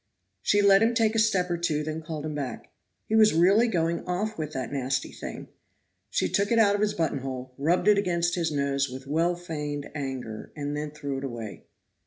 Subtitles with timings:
[0.41, 2.71] She let him take a step or two, then called him back.
[3.07, 5.47] "He was really going off with that nasty thing."
[6.09, 9.91] She took it out of his buttonhole, rubbed it against his nose with well feigned
[9.93, 11.65] anger and then threw it away.